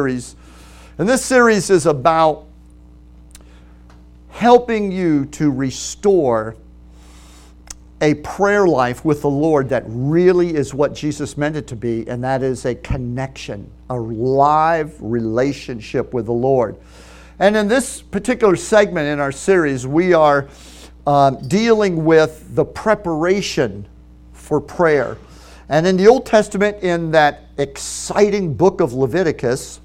[0.00, 0.34] series.
[0.96, 2.46] And this series is about
[4.30, 6.56] helping you to restore
[8.00, 12.08] a prayer life with the Lord that really is what Jesus meant it to be,
[12.08, 16.78] and that is a connection, a live relationship with the Lord.
[17.38, 20.48] And in this particular segment in our series, we are
[21.06, 23.86] um, dealing with the preparation
[24.32, 25.18] for prayer.
[25.68, 29.80] And in the Old Testament, in that exciting book of Leviticus,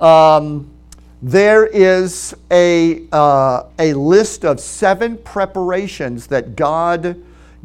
[0.00, 0.70] um,
[1.20, 7.20] there is a, uh, a list of seven preparations that God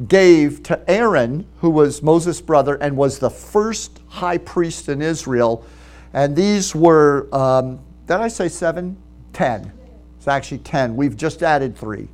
[0.08, 5.66] gave to Aaron, who was Moses' brother and was the first high priest in Israel.
[6.14, 8.98] And these were, um, did I say seven?
[9.34, 9.72] Ten.
[10.18, 10.96] It's actually ten.
[10.96, 12.08] We've just added three.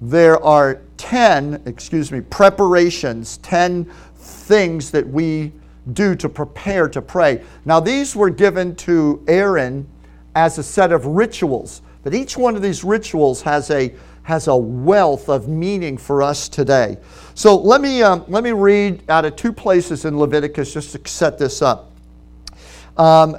[0.00, 3.84] There are 10, excuse me, preparations, 10
[4.16, 5.52] things that we
[5.92, 7.42] do to prepare to pray.
[7.64, 9.86] Now, these were given to Aaron
[10.34, 14.56] as a set of rituals, but each one of these rituals has a has a
[14.56, 16.98] wealth of meaning for us today.
[17.34, 21.08] So let me um, let me read out of two places in Leviticus just to
[21.08, 21.92] set this up.
[22.96, 23.36] Um,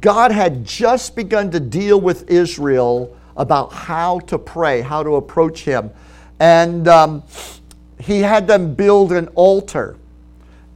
[0.00, 5.64] God had just begun to deal with Israel about how to pray, how to approach
[5.64, 5.90] Him,
[6.38, 7.22] and um,
[7.98, 9.96] He had them build an altar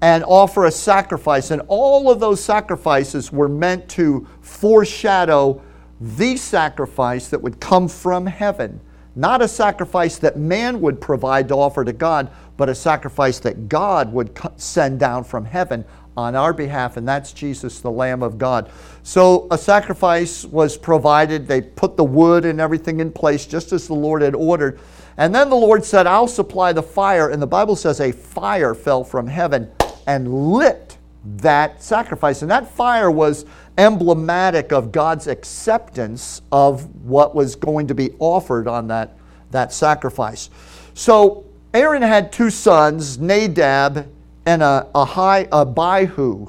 [0.01, 1.51] and offer a sacrifice.
[1.51, 5.63] And all of those sacrifices were meant to foreshadow
[6.01, 8.81] the sacrifice that would come from heaven.
[9.17, 13.69] Not a sacrifice that man would provide to offer to God, but a sacrifice that
[13.69, 15.85] God would send down from heaven
[16.17, 18.71] on our behalf, and that's Jesus, the Lamb of God.
[19.03, 21.47] So a sacrifice was provided.
[21.47, 24.79] They put the wood and everything in place, just as the Lord had ordered.
[25.17, 27.31] And then the Lord said, I'll supply the fire.
[27.31, 29.71] And the Bible says a fire fell from heaven
[30.07, 30.99] and lit
[31.37, 32.43] that sacrifice.
[32.43, 33.47] And that fire was
[33.79, 39.17] emblematic of God's acceptance of what was going to be offered on that,
[39.51, 40.51] that sacrifice.
[40.95, 44.09] So Aaron had two sons, Nadab
[44.47, 46.49] and a, a high Abihu.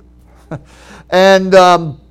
[1.09, 2.01] and um,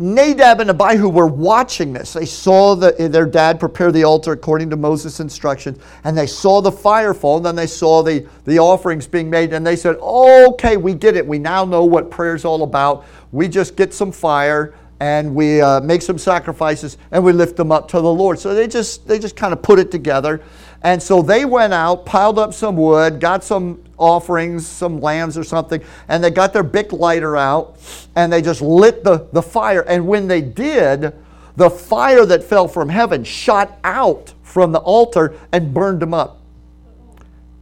[0.00, 2.12] Nadab and Abihu were watching this.
[2.12, 6.60] They saw the, their dad prepare the altar according to Moses' instructions, and they saw
[6.60, 9.96] the fire fall, and then they saw the, the offerings being made, and they said,
[10.00, 11.26] Okay, we get it.
[11.26, 13.04] We now know what prayer is all about.
[13.32, 17.70] We just get some fire and we uh, make some sacrifices and we lift them
[17.70, 18.38] up to the Lord.
[18.38, 20.42] So they just they just kind of put it together.
[20.82, 25.44] And so they went out, piled up some wood, got some offerings, some lambs or
[25.44, 27.76] something, and they got their Bic lighter out
[28.16, 29.82] and they just lit the, the fire.
[29.82, 31.12] And when they did,
[31.56, 36.40] the fire that fell from heaven shot out from the altar and burned them up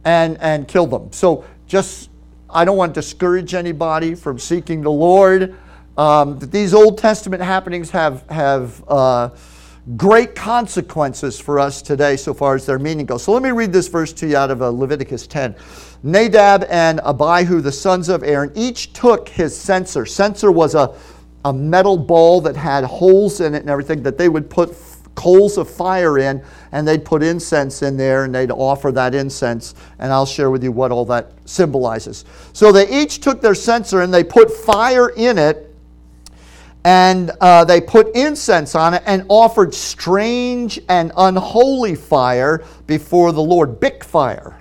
[0.05, 1.11] and, and killed them.
[1.11, 2.09] So just,
[2.49, 5.55] I don't want to discourage anybody from seeking the Lord.
[5.97, 9.29] Um, these Old Testament happenings have, have uh,
[9.95, 13.23] great consequences for us today so far as their meaning goes.
[13.23, 15.55] So let me read this verse to you out of uh, Leviticus 10.
[16.03, 20.05] Nadab and Abihu, the sons of Aaron, each took his censer.
[20.05, 20.93] Censer was a,
[21.45, 24.75] a metal ball that had holes in it and everything that they would put
[25.15, 26.43] coals of fire in
[26.73, 30.63] and they'd put incense in there and they'd offer that incense and i'll share with
[30.63, 35.09] you what all that symbolizes so they each took their censer and they put fire
[35.09, 35.66] in it
[36.87, 43.41] and uh, they put incense on it and offered strange and unholy fire before the
[43.41, 44.57] Lord, Bic fire,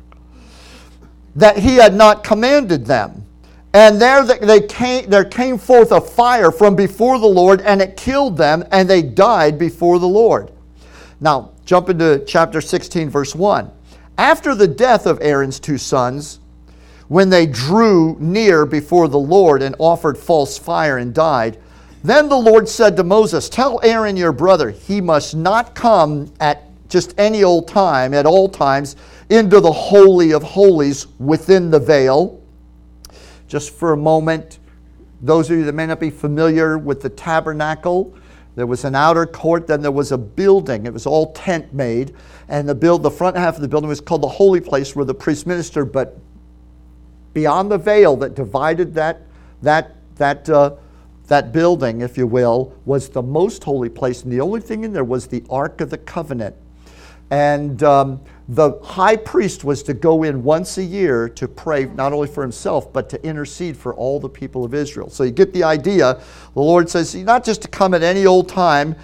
[1.37, 3.25] that he had not commanded them.
[3.73, 7.97] And there they came, there came forth a fire from before the Lord, and it
[7.97, 10.51] killed them, and they died before the Lord.
[11.21, 13.71] Now, jump into chapter 16, verse 1.
[14.19, 16.41] After the death of Aaron's two sons,
[17.07, 21.59] when they drew near before the Lord and offered false fire and died,
[22.09, 26.63] then the Lord said to Moses, Tell Aaron your brother, he must not come at
[26.89, 28.97] just any old time, at all times,
[29.29, 32.41] into the Holy of Holies within the veil.
[33.49, 34.59] Just for a moment,
[35.21, 38.15] those of you that may not be familiar with the tabernacle,
[38.57, 40.87] there was an outer court, then there was a building.
[40.87, 42.15] It was all tent made.
[42.49, 45.05] And the, build, the front half of the building was called the holy place where
[45.05, 45.93] the priest ministered.
[45.93, 46.19] But
[47.35, 49.21] beyond the veil that divided that,
[49.61, 50.77] that, that uh,
[51.27, 54.93] that building, if you will, was the most holy place, and the only thing in
[54.93, 56.55] there was the Ark of the Covenant.
[57.31, 62.13] And um, the high priest was to go in once a year to pray not
[62.13, 65.11] only for himself, but to intercede for all the people of Israel.
[65.11, 66.21] So you get the idea.
[66.55, 68.95] The Lord says, not just to come at any old time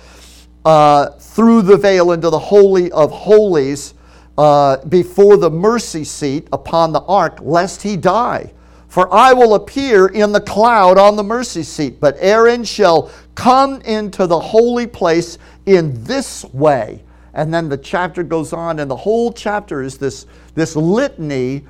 [0.64, 3.94] uh, through the veil into the Holy of Holies
[4.38, 8.52] uh, before the mercy seat upon the ark, lest he die
[8.92, 13.80] For I will appear in the cloud on the mercy seat, but Aaron shall come
[13.80, 17.02] into the holy place in this way.
[17.32, 21.64] And then the chapter goes on, and the whole chapter is this, this litany,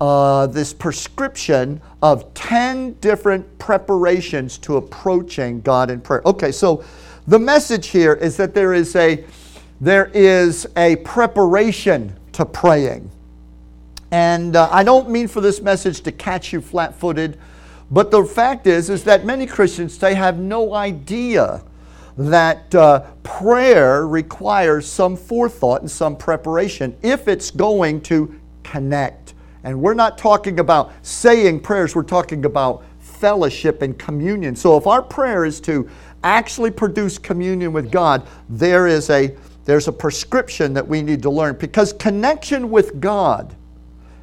[0.00, 6.22] uh, this prescription of 10 different preparations to approaching God in prayer.
[6.24, 6.84] Okay, so
[7.26, 9.24] the message here is that there is a,
[9.80, 13.10] there is a preparation to praying.
[14.10, 17.38] And uh, I don't mean for this message to catch you flat footed,
[17.90, 21.62] but the fact is, is that many Christians today have no idea
[22.16, 29.34] that uh, prayer requires some forethought and some preparation if it's going to connect.
[29.64, 34.56] And we're not talking about saying prayers, we're talking about fellowship and communion.
[34.56, 35.88] So if our prayer is to
[36.24, 39.36] actually produce communion with God, there is a
[39.66, 43.54] there's a prescription that we need to learn because connection with God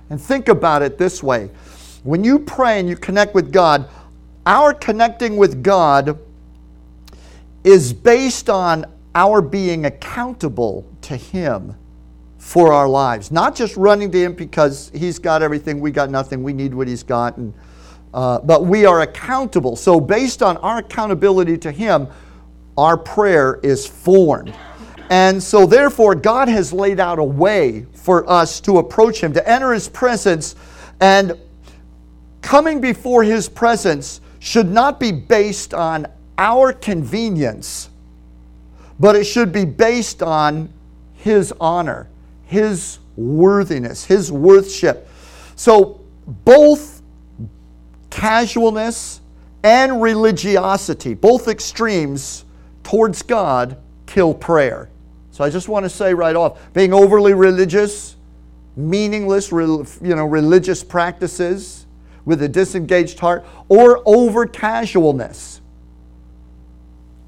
[0.10, 1.50] and think about it this way
[2.04, 3.90] when you pray and you connect with God,
[4.46, 6.18] our connecting with God
[7.66, 11.76] is based on our being accountable to Him
[12.38, 13.30] for our lives.
[13.30, 16.88] Not just running to Him because He's got everything, we got nothing, we need what
[16.88, 17.54] He's got, and,
[18.14, 19.76] uh, but we are accountable.
[19.76, 22.08] So, based on our accountability to Him,
[22.78, 24.54] our prayer is formed.
[25.10, 29.50] And so, therefore, God has laid out a way for us to approach Him, to
[29.50, 30.56] enter His presence.
[31.00, 31.38] And
[32.42, 36.08] coming before His presence should not be based on
[36.38, 37.90] our convenience,
[39.00, 40.72] but it should be based on
[41.16, 42.10] His honor,
[42.46, 45.10] His worthiness, His worthship.
[45.56, 46.02] So,
[46.44, 47.02] both
[48.10, 49.22] casualness
[49.64, 52.44] and religiosity, both extremes
[52.84, 54.90] towards God, kill prayer.
[55.38, 58.16] So I just want to say right off, being overly religious,
[58.76, 61.86] meaningless, you know, religious practices
[62.26, 65.62] with a disengaged heart, or over casualness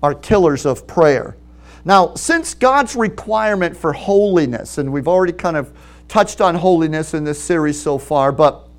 [0.01, 1.37] are killers of prayer.
[1.85, 5.71] Now, since God's requirement for holiness, and we've already kind of
[6.07, 8.69] touched on holiness in this series so far, but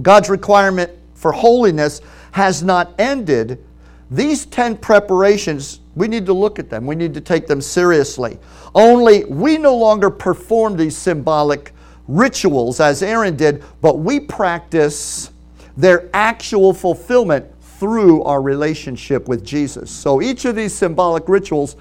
[0.00, 2.00] God's requirement for holiness
[2.30, 3.65] has not ended,
[4.10, 6.86] these 10 preparations, we need to look at them.
[6.86, 8.38] We need to take them seriously.
[8.74, 11.72] Only we no longer perform these symbolic
[12.06, 15.30] rituals as Aaron did, but we practice
[15.76, 19.90] their actual fulfillment through our relationship with Jesus.
[19.90, 21.76] So each of these symbolic rituals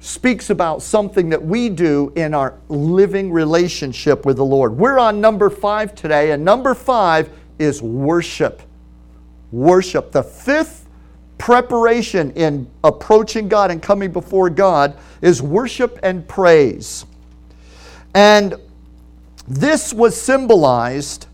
[0.00, 4.76] speaks about something that we do in our living relationship with the Lord.
[4.76, 8.62] We're on number five today, and number five is worship.
[9.50, 10.10] Worship.
[10.10, 10.83] The fifth
[11.44, 17.04] preparation in approaching God and coming before God is worship and praise.
[18.14, 18.54] And
[19.46, 21.26] this was symbolized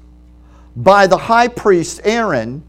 [0.75, 2.65] by the high priest Aaron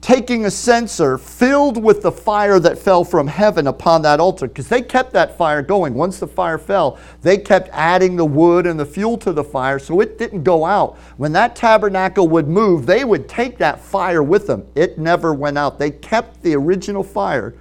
[0.00, 4.68] taking a censer filled with the fire that fell from heaven upon that altar because
[4.68, 5.94] they kept that fire going.
[5.94, 9.78] Once the fire fell, they kept adding the wood and the fuel to the fire
[9.78, 10.96] so it didn't go out.
[11.18, 14.66] When that tabernacle would move, they would take that fire with them.
[14.74, 15.78] It never went out.
[15.78, 17.54] They kept the original fire.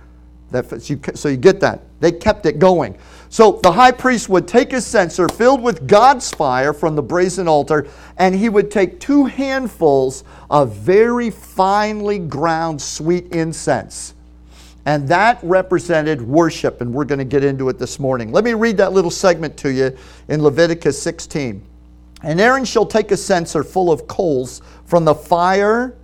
[0.52, 0.82] That,
[1.16, 1.82] so you get that.
[2.00, 2.98] They kept it going.
[3.32, 7.48] So the high priest would take a censer filled with God's fire from the brazen
[7.48, 7.88] altar,
[8.18, 14.16] and he would take two handfuls of very finely ground sweet incense.
[14.86, 18.32] And that represented worship, and we're going to get into it this morning.
[18.32, 19.96] Let me read that little segment to you
[20.28, 21.64] in Leviticus 16.
[22.24, 25.96] And Aaron shall take a censer full of coals from the fire,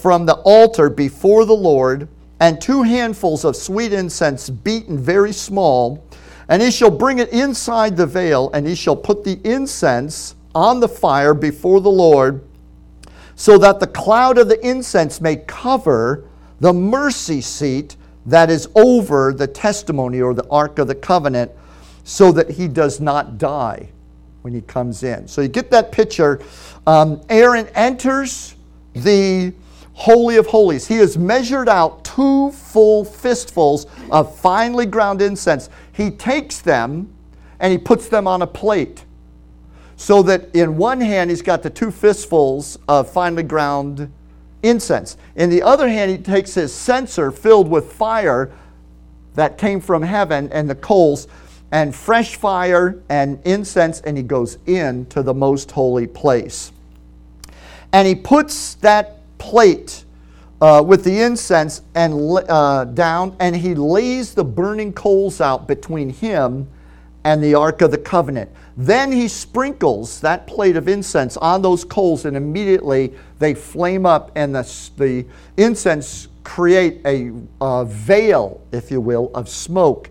[0.00, 2.06] from the altar before the Lord,
[2.38, 6.04] and two handfuls of sweet incense beaten very small
[6.50, 10.80] and he shall bring it inside the veil, and he shall put the incense on
[10.80, 12.42] the fire before the Lord,
[13.36, 16.24] so that the cloud of the incense may cover
[16.58, 21.52] the mercy seat that is over the testimony or the ark of the covenant,
[22.02, 23.88] so that he does not die
[24.42, 25.28] when he comes in.
[25.28, 26.40] So you get that picture.
[26.86, 28.56] Um, Aaron enters
[28.94, 29.52] the
[29.92, 30.86] Holy of Holies.
[30.88, 35.68] He has measured out two full fistfuls of finely ground incense.
[36.00, 37.12] He takes them
[37.58, 39.04] and he puts them on a plate
[39.96, 44.10] so that in one hand he's got the two fistfuls of finely ground
[44.62, 45.18] incense.
[45.36, 48.50] In the other hand, he takes his censer filled with fire
[49.34, 51.28] that came from heaven and the coals
[51.70, 56.72] and fresh fire and incense, and he goes into the most holy place.
[57.92, 60.06] And he puts that plate
[60.60, 66.10] uh, with the incense and uh, down, and he lays the burning coals out between
[66.10, 66.68] him
[67.24, 68.50] and the Ark of the Covenant.
[68.76, 74.32] Then he sprinkles that plate of incense on those coals, and immediately they flame up,
[74.34, 75.26] and the, the
[75.56, 80.08] incense create a, a veil, if you will, of smoke,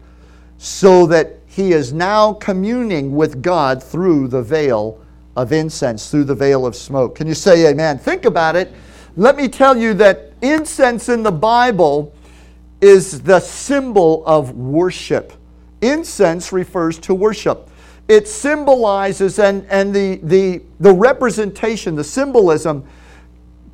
[0.57, 5.03] so that he is now communing with God through the veil
[5.35, 7.15] of incense, through the veil of smoke.
[7.15, 7.97] Can you say amen?
[7.97, 8.71] Think about it.
[9.15, 12.13] Let me tell you that incense in the Bible
[12.81, 15.33] is the symbol of worship.
[15.81, 17.69] Incense refers to worship.
[18.07, 22.87] It symbolizes, and, and the, the, the representation, the symbolism,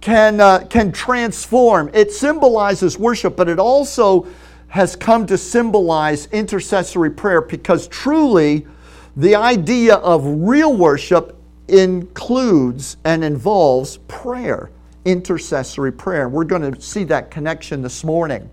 [0.01, 1.89] can, uh, can transform.
[1.93, 4.27] It symbolizes worship, but it also
[4.67, 8.67] has come to symbolize intercessory prayer because truly
[9.15, 11.37] the idea of real worship
[11.69, 14.69] includes and involves prayer,
[15.05, 16.27] intercessory prayer.
[16.27, 18.49] We're going to see that connection this morning.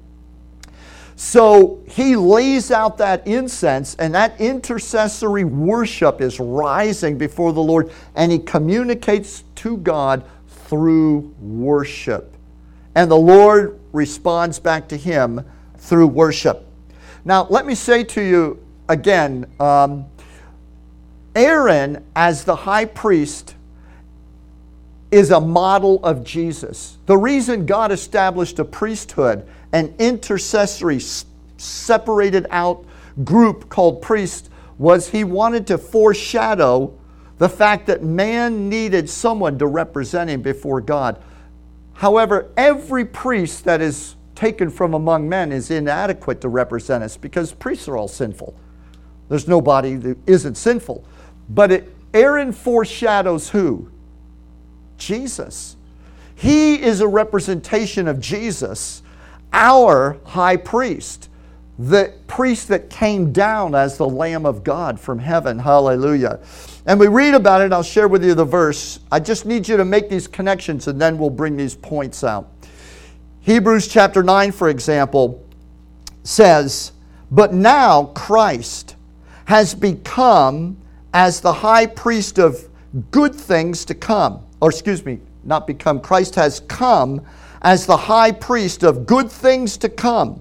[1.16, 7.92] So he lays out that incense, and that intercessory worship is rising before the Lord,
[8.14, 12.34] and he communicates to God through worship.
[12.94, 15.44] And the Lord responds back to him
[15.76, 16.66] through worship.
[17.24, 20.06] Now, let me say to you again um,
[21.34, 23.54] Aaron, as the high priest,
[25.12, 26.96] is a model of Jesus.
[27.06, 31.00] The reason God established a priesthood, an intercessory,
[31.58, 32.84] separated out
[33.22, 36.98] group called priests, was he wanted to foreshadow
[37.36, 41.22] the fact that man needed someone to represent him before God.
[41.92, 47.52] However, every priest that is taken from among men is inadequate to represent us because
[47.52, 48.58] priests are all sinful.
[49.28, 51.04] There's nobody that isn't sinful.
[51.50, 53.91] But it, Aaron foreshadows who?
[55.02, 55.76] Jesus.
[56.34, 59.02] He is a representation of Jesus,
[59.52, 61.28] our high priest,
[61.78, 65.58] the priest that came down as the Lamb of God from heaven.
[65.58, 66.40] Hallelujah.
[66.86, 69.00] And we read about it, I'll share with you the verse.
[69.10, 72.50] I just need you to make these connections and then we'll bring these points out.
[73.40, 75.44] Hebrews chapter 9, for example,
[76.24, 76.92] says,
[77.30, 78.96] But now Christ
[79.46, 80.76] has become
[81.12, 82.68] as the high priest of
[83.10, 84.44] good things to come.
[84.62, 86.00] Or, excuse me, not become.
[86.00, 87.20] Christ has come
[87.60, 90.40] as the high priest of good things to come.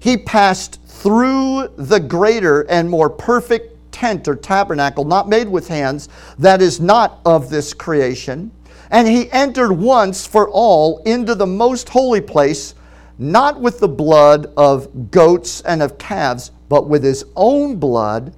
[0.00, 6.08] He passed through the greater and more perfect tent or tabernacle, not made with hands,
[6.38, 8.50] that is not of this creation
[8.90, 12.74] and he entered once for all into the most holy place,
[13.18, 18.34] not with the blood of goats and of calves, but with his own blood.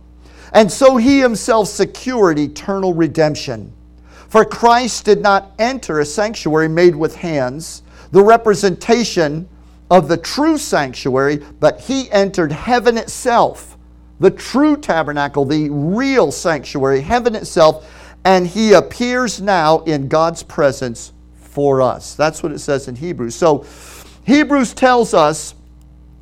[0.53, 3.73] And so he himself secured eternal redemption.
[4.30, 9.49] For Christ did not enter a sanctuary made with hands, the representation
[9.90, 13.76] of the true sanctuary, but he entered heaven itself,
[14.20, 17.87] the true tabernacle, the real sanctuary, heaven itself
[18.25, 22.14] and he appears now in God's presence for us.
[22.14, 23.34] That's what it says in Hebrews.
[23.34, 23.64] So,
[24.26, 25.54] Hebrews tells us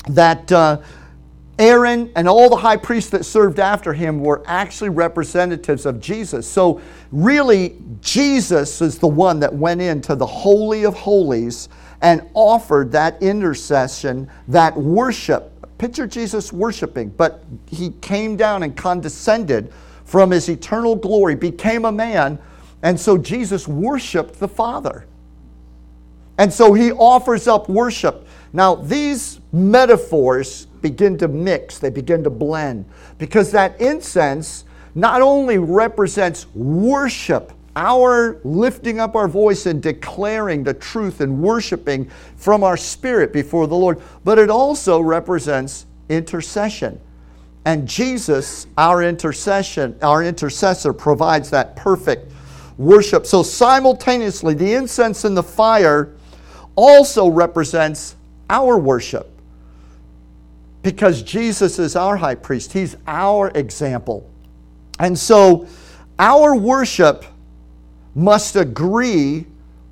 [0.08, 0.78] that uh,
[1.58, 6.48] Aaron and all the high priests that served after him were actually representatives of Jesus.
[6.48, 11.68] So, really, Jesus is the one that went into the Holy of Holies
[12.00, 15.52] and offered that intercession, that worship.
[15.78, 19.72] Picture Jesus worshiping, but he came down and condescended
[20.04, 22.38] from his eternal glory, became a man,
[22.82, 25.06] and so Jesus worshiped the Father.
[26.38, 28.26] And so he offers up worship.
[28.52, 32.84] Now, these metaphors begin to mix, they begin to blend,
[33.18, 40.74] because that incense not only represents worship, our lifting up our voice and declaring the
[40.74, 47.00] truth and worshiping from our spirit before the Lord, but it also represents intercession.
[47.64, 52.32] And Jesus, our intercession, our intercessor, provides that perfect
[52.78, 53.26] worship.
[53.26, 56.16] So simultaneously, the incense and the fire
[56.74, 58.16] also represents
[58.50, 59.30] our worship.
[60.82, 64.28] Because Jesus is our high priest, he's our example.
[64.98, 65.66] And so
[66.18, 67.24] our worship
[68.14, 69.46] must agree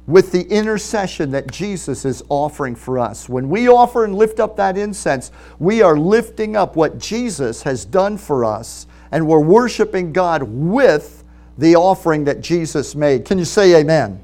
[0.06, 3.28] with the intercession that Jesus is offering for us.
[3.28, 7.84] When we offer and lift up that incense, we are lifting up what Jesus has
[7.84, 11.24] done for us, and we're worshiping God with
[11.58, 13.24] the offering that Jesus made.
[13.24, 14.20] Can you say amen?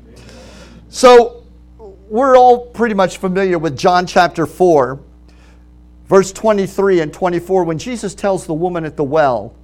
[0.88, 1.42] So,
[2.08, 5.00] we're all pretty much familiar with John chapter 4,
[6.12, 9.54] verse 23 and 24, when Jesus tells the woman at the well,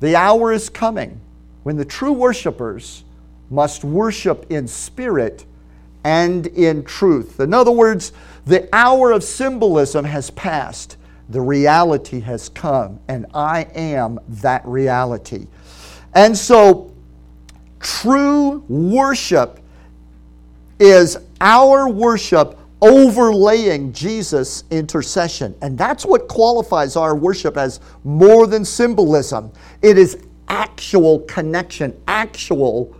[0.00, 1.18] The hour is coming
[1.62, 3.02] when the true worshipers
[3.48, 5.46] must worship in spirit
[6.04, 7.40] and in truth.
[7.40, 8.12] In other words,
[8.44, 10.98] the hour of symbolism has passed.
[11.30, 15.46] The reality has come, and I am that reality.
[16.14, 16.94] And so,
[17.78, 19.60] true worship
[20.78, 25.54] is our worship overlaying Jesus' intercession.
[25.62, 29.52] And that's what qualifies our worship as more than symbolism.
[29.82, 30.18] It is
[30.48, 32.96] actual connection, actual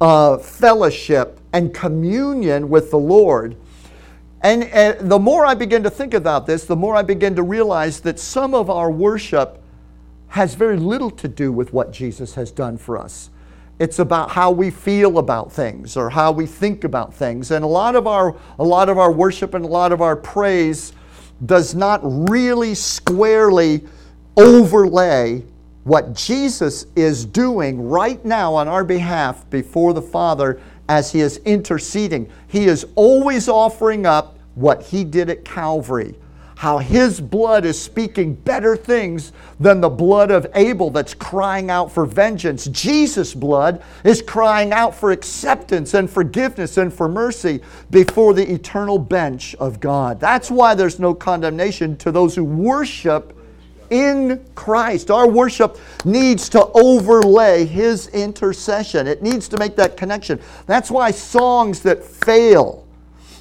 [0.00, 3.56] uh, fellowship and communion with the Lord.
[4.42, 7.42] And, and the more I begin to think about this, the more I begin to
[7.42, 9.62] realize that some of our worship
[10.28, 13.30] has very little to do with what Jesus has done for us.
[13.78, 17.50] It's about how we feel about things or how we think about things.
[17.50, 20.14] And a lot of our, a lot of our worship and a lot of our
[20.14, 20.92] praise
[21.46, 22.00] does not
[22.30, 23.84] really squarely
[24.36, 25.42] overlay
[25.84, 31.38] what Jesus is doing right now on our behalf before the Father as He is
[31.38, 32.30] interceding.
[32.46, 36.14] He is always offering up what He did at Calvary.
[36.62, 41.90] How His blood is speaking better things than the blood of Abel that's crying out
[41.90, 42.66] for vengeance.
[42.66, 48.96] Jesus' blood is crying out for acceptance and forgiveness and for mercy before the eternal
[48.96, 50.20] bench of God.
[50.20, 53.36] That's why there's no condemnation to those who worship
[53.90, 55.10] in Christ.
[55.10, 60.38] Our worship needs to overlay His intercession, it needs to make that connection.
[60.66, 62.81] That's why songs that fail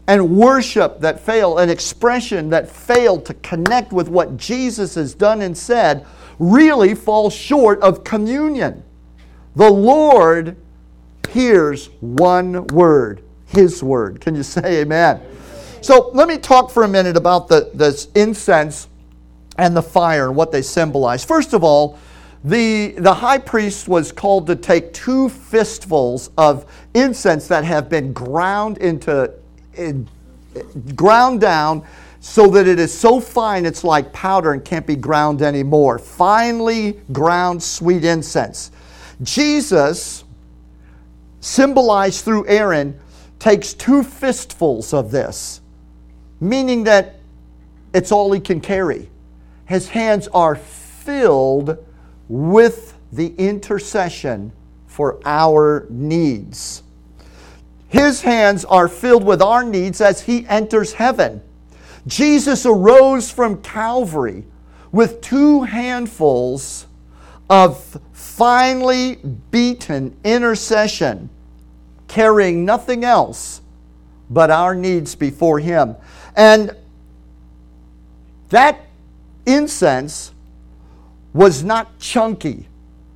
[0.07, 5.41] and worship that fail, an expression that failed to connect with what Jesus has done
[5.41, 6.05] and said,
[6.39, 8.83] really fall short of communion.
[9.55, 10.57] The Lord
[11.29, 14.19] hears one word, His word.
[14.21, 15.21] Can you say amen?
[15.81, 18.87] So let me talk for a minute about the, this incense
[19.57, 21.23] and the fire and what they symbolize.
[21.23, 21.99] First of all,
[22.43, 26.65] the, the high priest was called to take two fistfuls of
[26.95, 29.40] incense that have been ground into in,
[30.95, 31.85] ground down
[32.19, 35.97] so that it is so fine it's like powder and can't be ground anymore.
[35.97, 38.71] Finely ground sweet incense.
[39.23, 40.23] Jesus,
[41.39, 42.99] symbolized through Aaron,
[43.39, 45.61] takes two fistfuls of this,
[46.39, 47.15] meaning that
[47.93, 49.09] it's all he can carry
[49.71, 51.77] his hands are filled
[52.27, 54.51] with the intercession
[54.85, 56.83] for our needs.
[57.91, 61.41] His hands are filled with our needs as he enters heaven.
[62.07, 64.45] Jesus arose from Calvary
[64.93, 66.87] with two handfuls
[67.49, 69.15] of finely
[69.51, 71.29] beaten intercession,
[72.07, 73.61] carrying nothing else
[74.29, 75.97] but our needs before him.
[76.37, 76.73] And
[78.49, 78.85] that
[79.45, 80.31] incense
[81.33, 82.69] was not chunky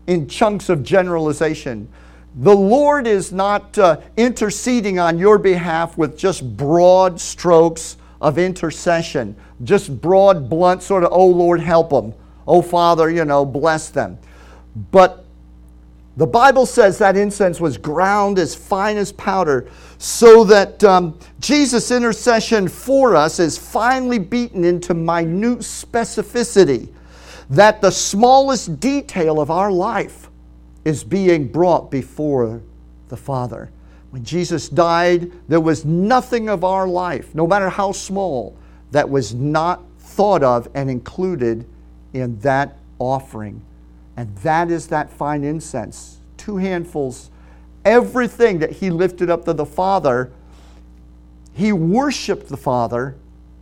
[0.06, 1.88] in chunks of generalization.
[2.38, 9.38] The Lord is not uh, interceding on your behalf with just broad strokes of intercession,
[9.64, 12.14] just broad, blunt sort of, oh Lord, help them.
[12.46, 14.18] Oh Father, you know, bless them.
[14.92, 15.24] But
[16.18, 21.90] the Bible says that incense was ground as fine as powder, so that um, Jesus'
[21.90, 26.90] intercession for us is finely beaten into minute specificity,
[27.50, 30.30] that the smallest detail of our life
[30.86, 32.62] is being brought before
[33.10, 33.70] the Father.
[34.12, 38.56] When Jesus died, there was nothing of our life, no matter how small,
[38.92, 41.66] that was not thought of and included
[42.14, 43.62] in that offering
[44.18, 46.20] and that is that fine incense.
[46.38, 47.30] Two handfuls.
[47.84, 50.32] Everything that he lifted up to the Father,
[51.54, 53.16] he worshiped the Father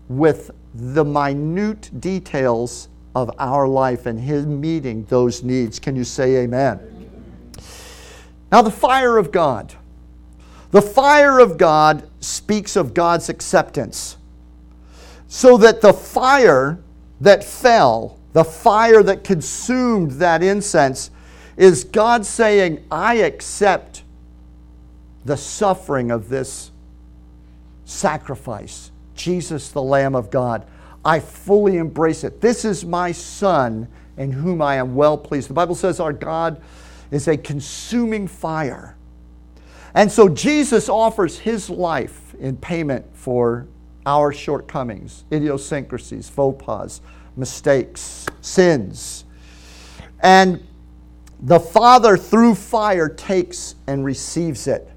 [0.08, 5.80] with the minute details of our life and his meeting those needs.
[5.80, 6.80] Can you say amen?
[8.54, 9.74] Now, the fire of God.
[10.72, 14.16] The fire of God speaks of God's acceptance.
[15.28, 16.80] So that the fire
[17.20, 21.12] that fell the fire that consumed that incense
[21.56, 24.04] is God saying, I accept
[25.24, 26.72] the suffering of this
[27.86, 30.66] sacrifice, Jesus, the Lamb of God.
[31.06, 32.42] I fully embrace it.
[32.42, 33.88] This is my Son
[34.18, 35.50] in whom I am well pleased.
[35.50, 36.62] The Bible says our God
[37.14, 38.96] is a consuming fire.
[39.94, 43.68] And so Jesus offers his life in payment for
[44.06, 47.02] our shortcomings, idiosyncrasies, faux pas
[47.36, 49.26] mistakes, sins.
[50.22, 50.66] And
[51.42, 54.90] the Father, through fire, takes and receives it.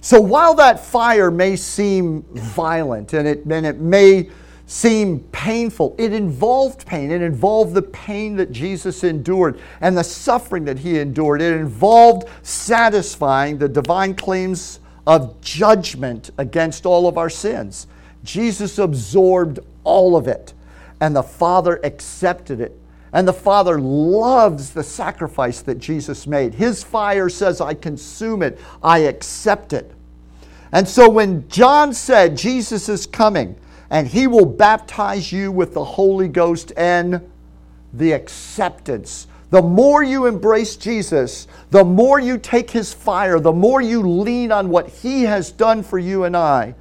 [0.00, 4.30] So while that fire may seem violent and it, and it may
[4.68, 7.10] seem painful, it involved pain.
[7.10, 11.40] It involved the pain that Jesus endured and the suffering that he endured.
[11.40, 17.86] It involved satisfying the divine claims of judgment against all of our sins.
[18.24, 20.52] Jesus absorbed all of it.
[21.00, 22.78] and the Father accepted it.
[23.12, 26.54] And the Father loves the sacrifice that Jesus made.
[26.54, 29.92] His fire says, I consume it, I accept it.
[30.72, 33.56] And so when John said, Jesus is coming
[33.90, 37.30] and he will baptize you with the Holy Ghost and
[37.92, 39.26] the acceptance.
[39.50, 44.52] The more you embrace Jesus, the more you take his fire, the more you lean
[44.52, 46.74] on what he has done for you and I,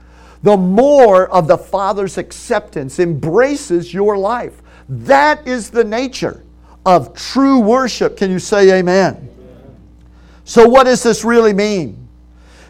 [0.43, 4.61] the more of the Father's acceptance embraces your life.
[4.89, 6.43] That is the nature
[6.85, 8.17] of true worship.
[8.17, 9.15] Can you say amen?
[9.15, 9.29] amen?
[10.43, 12.06] So, what does this really mean?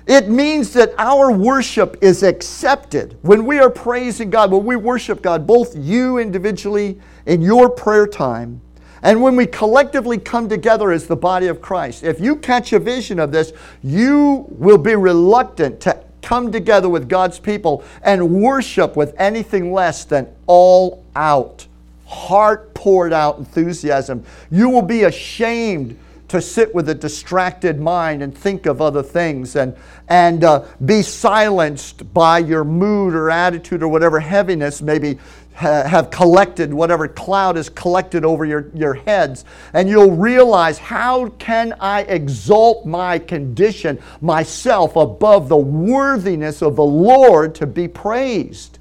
[0.08, 3.17] It means that our worship is accepted.
[3.24, 8.08] When we are praising God, when we worship God, both you individually in your prayer
[8.08, 8.62] time,
[9.04, 12.80] and when we collectively come together as the body of Christ, if you catch a
[12.80, 13.52] vision of this,
[13.84, 20.06] you will be reluctant to come together with God's people and worship with anything less
[20.06, 21.67] than all out,
[22.06, 24.24] heart poured out enthusiasm.
[24.50, 29.55] You will be ashamed to sit with a distracted mind and think of other things
[29.55, 29.75] and,
[30.09, 35.17] and uh, be silenced by your mood or attitude or whatever heaviness maybe
[35.57, 41.73] have collected, whatever cloud is collected over your, your heads, and you'll realize how can
[41.79, 48.77] I exalt my condition, myself, above the worthiness of the Lord to be praised.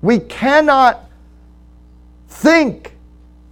[0.00, 1.10] We cannot
[2.28, 2.95] think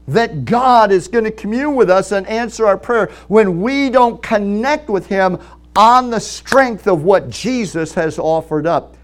[0.07, 4.23] that God is going to commune with us and answer our prayer when we don't
[4.23, 5.39] connect with Him
[5.77, 8.97] on the strength of what Jesus has offered up.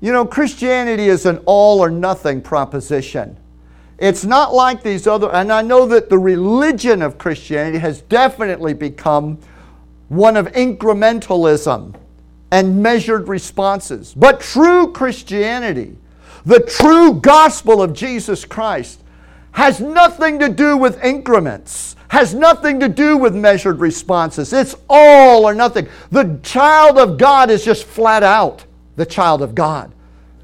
[0.00, 3.36] You know, Christianity is an all or nothing proposition.
[3.98, 8.72] It's not like these other, and I know that the religion of Christianity has definitely
[8.72, 9.38] become
[10.08, 11.94] one of incrementalism
[12.50, 14.14] and measured responses.
[14.14, 15.96] But true Christianity,
[16.46, 18.99] the true gospel of Jesus Christ,
[19.52, 24.52] has nothing to do with increments, has nothing to do with measured responses.
[24.52, 25.88] It's all or nothing.
[26.10, 28.64] The child of God is just flat out
[28.96, 29.92] the child of God.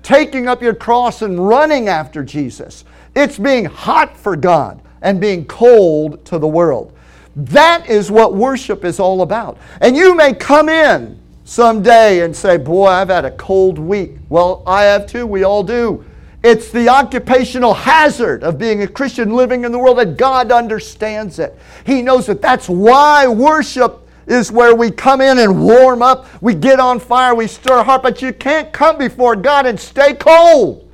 [0.03, 2.85] Taking up your cross and running after Jesus.
[3.15, 6.93] It's being hot for God and being cold to the world.
[7.37, 9.59] That is what worship is all about.
[9.81, 14.17] And you may come in someday and say, Boy, I've had a cold week.
[14.29, 15.27] Well, I have too.
[15.27, 16.05] We all do.
[16.47, 21.41] It's the occupational hazard of being a Christian living in the world that God understands
[21.41, 21.59] it.
[21.85, 26.29] He knows that that's why worship is where we come in and warm up.
[26.41, 29.79] We get on fire, we stir our heart, but you can't come before God and
[29.79, 30.89] stay cold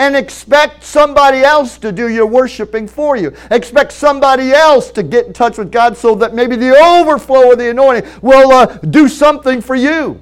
[0.00, 3.32] and expect somebody else to do your worshiping for you.
[3.52, 7.58] Expect somebody else to get in touch with God so that maybe the overflow of
[7.58, 10.20] the anointing will uh, do something for you.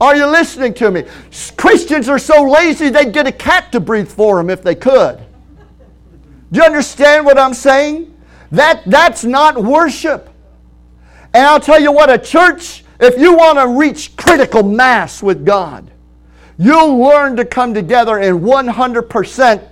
[0.00, 1.04] Are you listening to me?
[1.56, 5.18] Christians are so lazy they'd get a cat to breathe for them if they could.
[6.52, 8.14] Do you understand what I'm saying?
[8.52, 10.30] That, that's not worship.
[11.34, 15.44] And I'll tell you what, a church, if you want to reach critical mass with
[15.44, 15.90] God,
[16.58, 19.68] you'll learn to come together in 100%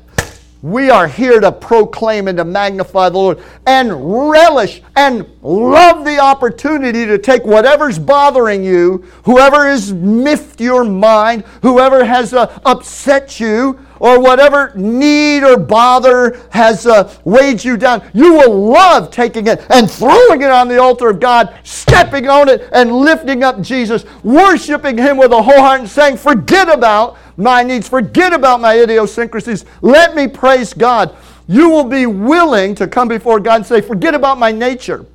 [0.64, 6.18] we are here to proclaim and to magnify the Lord and relish and love the
[6.18, 13.38] opportunity to take whatever's bothering you, whoever has miffed your mind, whoever has uh, upset
[13.38, 19.46] you, or whatever need or bother has uh, weighed you down, you will love taking
[19.46, 23.60] it and throwing it on the altar of God, stepping on it and lifting up
[23.60, 28.60] Jesus, worshiping Him with a whole heart and saying, Forget about my needs, forget about
[28.60, 29.64] my idiosyncrasies.
[29.82, 31.16] Let me praise God.
[31.46, 35.06] You will be willing to come before God and say, Forget about my nature.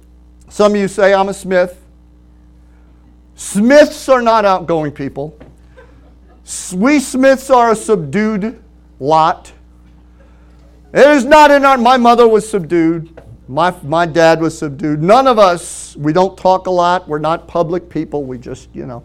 [0.49, 1.79] Some of you say, I'm a Smith.
[3.35, 5.37] Smiths are not outgoing people.
[6.75, 8.61] We Smiths are a subdued
[8.99, 9.51] Lot.
[10.93, 13.21] It is not in our, my mother was subdued.
[13.47, 15.01] My, my dad was subdued.
[15.01, 17.07] None of us, we don't talk a lot.
[17.07, 18.23] We're not public people.
[18.23, 19.03] We just, you know,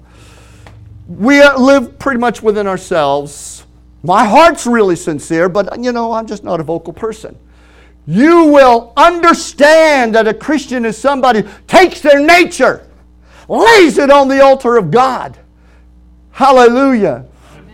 [1.08, 3.64] we uh, live pretty much within ourselves.
[4.02, 7.38] My heart's really sincere, but, you know, I'm just not a vocal person.
[8.06, 12.86] You will understand that a Christian is somebody takes their nature,
[13.48, 15.38] lays it on the altar of God.
[16.32, 17.24] Hallelujah.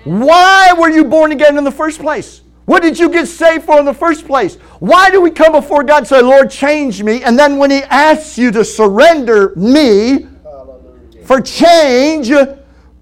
[0.05, 2.43] Why were you born again in the first place?
[2.65, 4.55] What did you get saved for in the first place?
[4.79, 7.23] Why do we come before God and say, Lord, change me?
[7.25, 11.25] And then when He asks you to surrender me Hallelujah.
[11.25, 12.31] for change,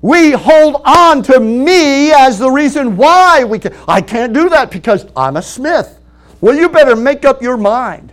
[0.00, 3.74] we hold on to me as the reason why we can.
[3.87, 6.00] I can't do that because I'm a Smith.
[6.40, 8.12] Well, you better make up your mind.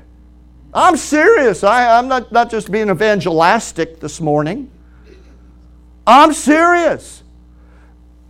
[0.73, 1.63] I'm serious.
[1.63, 4.69] I, am not, not just being evangelistic this morning.
[6.05, 7.23] I'm serious.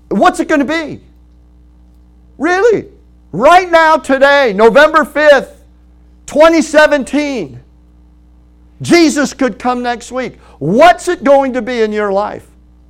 [0.09, 1.01] What's it going to be?
[2.37, 2.89] Really?
[3.31, 5.57] Right now, today, November 5th,
[6.25, 7.59] 2017,
[8.81, 10.39] Jesus could come next week.
[10.59, 12.47] What's it going to be in your life?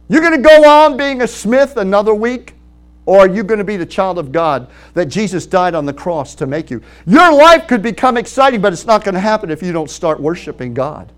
[0.07, 2.53] You're going to go on being a smith another week?
[3.05, 5.93] Or are you going to be the child of God that Jesus died on the
[5.93, 6.81] cross to make you?
[7.05, 10.19] Your life could become exciting, but it's not going to happen if you don't start
[10.19, 11.11] worshiping God.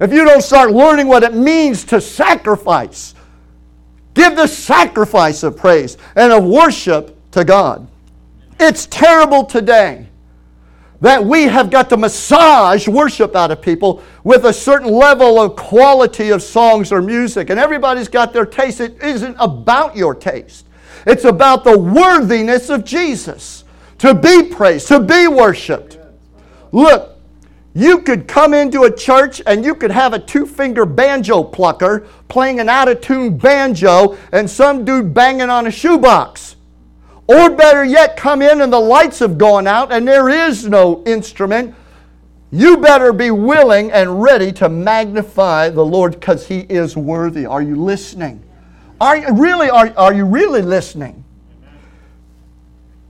[0.00, 3.14] If you don't start learning what it means to sacrifice,
[4.14, 7.86] give the sacrifice of praise and of worship to God.
[8.58, 10.06] It's terrible today
[11.00, 15.56] that we have got to massage worship out of people with a certain level of
[15.56, 17.50] quality of songs or music.
[17.50, 18.80] And everybody's got their taste.
[18.80, 20.66] It isn't about your taste,
[21.06, 23.64] it's about the worthiness of Jesus
[23.98, 25.98] to be praised, to be worshiped.
[26.72, 27.09] Look,
[27.74, 32.06] you could come into a church and you could have a two finger banjo plucker
[32.28, 36.56] playing an out of tune banjo and some dude banging on a shoebox.
[37.28, 41.04] Or better yet, come in and the lights have gone out and there is no
[41.04, 41.76] instrument.
[42.50, 47.46] You better be willing and ready to magnify the Lord because He is worthy.
[47.46, 48.42] Are you listening?
[49.00, 51.24] Are you really, are, are you really listening?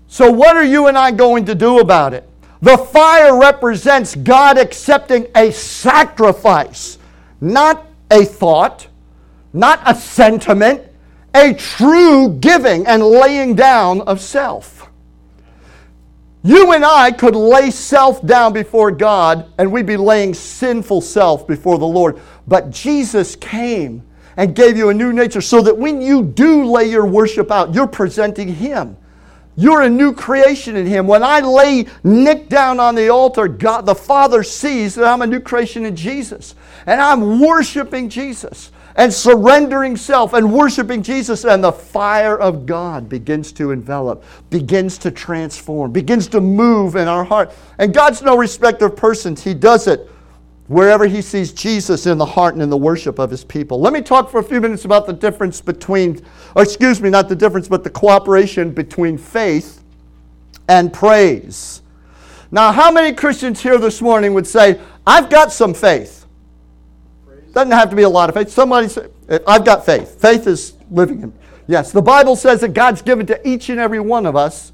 [0.06, 2.28] So, what are you and I going to do about it?
[2.62, 6.98] The fire represents God accepting a sacrifice,
[7.40, 8.88] not a thought,
[9.52, 10.82] not a sentiment,
[11.34, 14.90] a true giving and laying down of self.
[16.42, 21.46] You and I could lay self down before God and we'd be laying sinful self
[21.46, 22.18] before the Lord.
[22.48, 24.02] But Jesus came
[24.36, 27.74] and gave you a new nature so that when you do lay your worship out,
[27.74, 28.96] you're presenting Him.
[29.56, 31.06] You're a new creation in Him.
[31.06, 35.26] When I lay Nick down on the altar, God the Father sees that I'm a
[35.26, 36.54] new creation in Jesus.
[36.86, 43.08] And I'm worshiping Jesus and surrendering self and worshiping Jesus, and the fire of God
[43.08, 47.52] begins to envelop, begins to transform, begins to move in our heart.
[47.78, 50.10] And God's no respecter of persons, He does it
[50.70, 53.80] wherever He sees Jesus in the heart and in the worship of His people.
[53.80, 57.28] Let me talk for a few minutes about the difference between, or excuse me, not
[57.28, 59.82] the difference, but the cooperation between faith
[60.68, 61.82] and praise.
[62.52, 66.24] Now, how many Christians here this morning would say, I've got some faith?
[67.52, 68.48] Doesn't have to be a lot of faith.
[68.48, 69.08] Somebody say,
[69.48, 70.20] I've got faith.
[70.20, 71.32] Faith is living in.
[71.66, 74.70] Yes, the Bible says that God's given to each and every one of us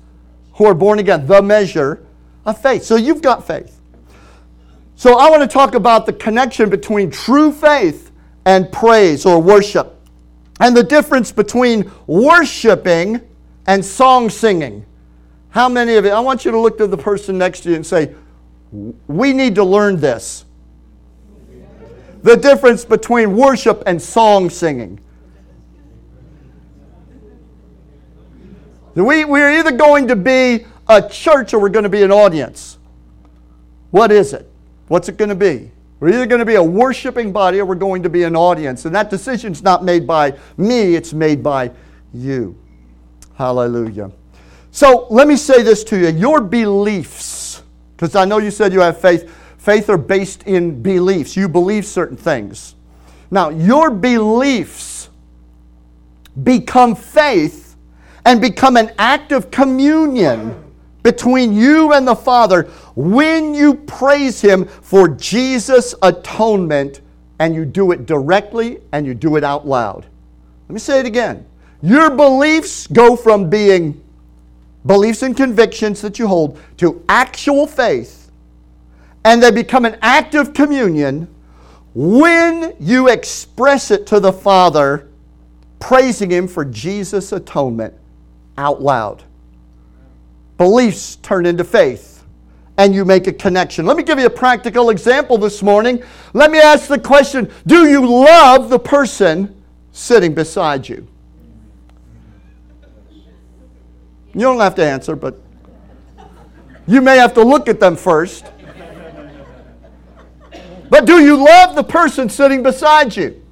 [0.57, 2.05] who are born again the measure
[2.45, 2.85] of faith.
[2.85, 3.76] So you've got faith.
[4.97, 8.11] So I want to talk about the connection between true faith
[8.47, 9.95] and praise or worship,
[10.59, 13.21] and the difference between worshiping
[13.67, 14.87] and song singing.
[15.51, 16.13] How many of you?
[16.13, 18.15] I want you to look to the person next to you and say,
[19.07, 20.47] We need to learn this
[22.23, 24.99] the difference between worship and song singing.
[28.95, 32.79] We, we're either going to be a church or we're going to be an audience.
[33.93, 34.51] What is it?
[34.88, 35.70] What's it going to be?
[35.99, 38.85] We're either going to be a worshiping body or we're going to be an audience.
[38.85, 41.70] And that decision's not made by me, it's made by
[42.12, 42.57] you.
[43.35, 44.11] Hallelujah.
[44.70, 47.62] So let me say this to you your beliefs,
[47.96, 49.33] because I know you said you have faith.
[49.59, 51.37] Faith are based in beliefs.
[51.37, 52.77] You believe certain things.
[53.31, 55.09] Now, your beliefs
[56.44, 57.75] become faith
[58.25, 60.62] and become an act of communion
[61.03, 67.03] between you and the Father when you praise Him for Jesus' atonement
[67.39, 70.07] and you do it directly and you do it out loud.
[70.69, 71.47] Let me say it again.
[71.83, 74.03] Your beliefs go from being
[74.87, 78.27] beliefs and convictions that you hold to actual faith
[79.27, 81.27] and they become an act of communion
[81.95, 85.09] when you express it to the Father,
[85.81, 87.93] praising Him for Jesus' atonement
[88.57, 89.25] out loud.
[90.59, 92.15] Beliefs turn into faith,
[92.79, 93.87] and you make a connection.
[93.87, 96.03] Let me give you a practical example this morning.
[96.35, 99.62] Let me ask the question Do you love the person
[99.93, 101.07] sitting beside you?
[104.35, 105.41] You don't have to answer, but
[106.87, 108.45] you may have to look at them first.
[110.89, 113.43] But do you love the person sitting beside you?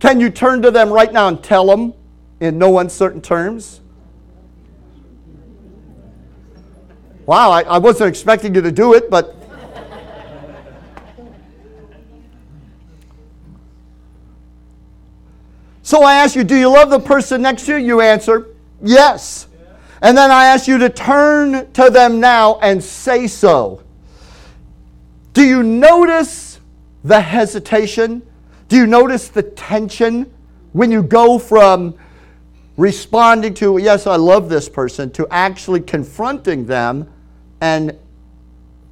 [0.00, 1.94] Can you turn to them right now and tell them
[2.40, 3.80] in no uncertain terms?
[7.26, 9.34] Wow, I, I wasn't expecting you to do it, but.
[15.82, 17.86] So I ask you, do you love the person next to you?
[17.86, 18.48] You answer,
[18.82, 19.48] yes.
[20.02, 23.82] And then I ask you to turn to them now and say so.
[25.32, 26.60] Do you notice
[27.04, 28.22] the hesitation?
[28.68, 30.32] Do you notice the tension
[30.72, 31.94] when you go from
[32.76, 37.10] responding to, yes, I love this person, to actually confronting them
[37.64, 37.98] and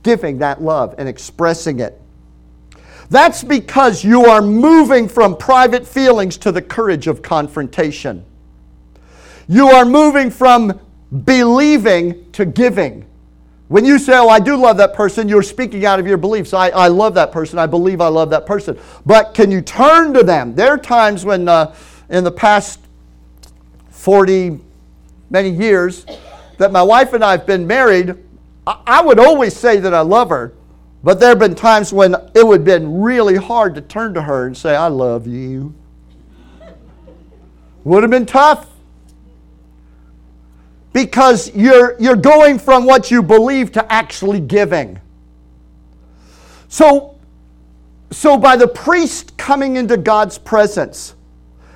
[0.02, 2.00] giving that love and expressing it.
[3.10, 8.24] That's because you are moving from private feelings to the courage of confrontation.
[9.46, 10.80] You are moving from
[11.26, 13.04] believing to giving.
[13.68, 16.54] When you say, Oh, I do love that person, you're speaking out of your beliefs.
[16.54, 17.58] I, I love that person.
[17.58, 18.78] I believe I love that person.
[19.04, 20.54] But can you turn to them?
[20.54, 21.74] There are times when, uh,
[22.08, 22.80] in the past
[23.90, 24.60] 40
[25.28, 26.06] many years,
[26.56, 28.16] that my wife and I have been married,
[28.66, 30.54] I, would always say that I love her.
[31.04, 34.22] But there have been times when it would have been really hard to turn to
[34.22, 35.74] her and say, I love you.
[37.84, 38.68] Would have been tough.
[40.92, 45.00] Because you're, you're going from what you believe to actually giving.
[46.68, 47.18] So,
[48.10, 51.14] so, by the priest coming into God's presence,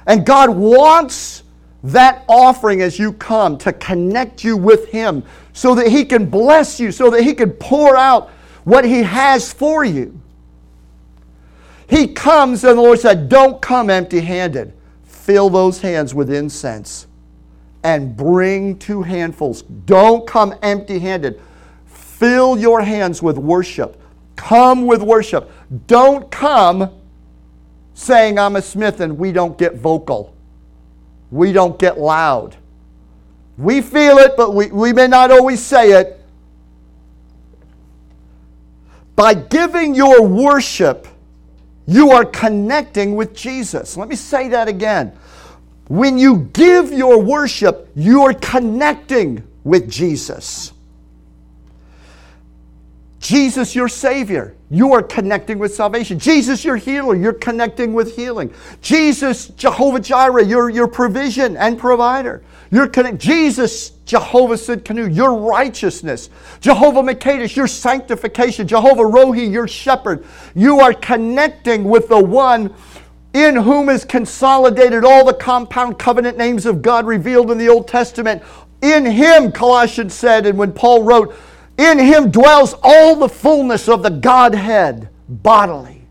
[0.06, 1.42] and God wants
[1.82, 5.22] that offering as you come to connect you with Him
[5.56, 8.28] so that He can bless you, so that He can pour out
[8.64, 10.20] what He has for you.
[11.88, 14.74] He comes, and the Lord said, Don't come empty handed.
[15.04, 17.06] Fill those hands with incense
[17.82, 19.62] and bring two handfuls.
[19.62, 21.40] Don't come empty handed.
[21.86, 23.98] Fill your hands with worship.
[24.36, 25.50] Come with worship.
[25.86, 26.90] Don't come
[27.94, 30.36] saying, I'm a smith and we don't get vocal.
[31.30, 32.56] We don't get loud.
[33.58, 36.20] We feel it, but we, we may not always say it.
[39.14, 41.08] By giving your worship,
[41.86, 43.96] you are connecting with Jesus.
[43.96, 45.16] Let me say that again.
[45.88, 50.72] When you give your worship, you are connecting with Jesus.
[53.20, 56.18] Jesus, your Savior, you are connecting with salvation.
[56.18, 58.52] Jesus, your healer, you're connecting with healing.
[58.82, 62.42] Jesus, Jehovah Jireh, your, your provision and provider.
[62.70, 66.30] You're connect- Jesus, Jehovah Tsidkenu, your righteousness.
[66.60, 68.66] Jehovah M'Kaddesh, your sanctification.
[68.66, 70.24] Jehovah Rohi, your shepherd.
[70.54, 72.70] You are connecting with the one
[73.32, 77.86] in whom is consolidated all the compound covenant names of God revealed in the Old
[77.86, 78.42] Testament.
[78.82, 81.34] In him, Colossians said, and when Paul wrote,
[81.76, 86.02] in him dwells all the fullness of the Godhead bodily.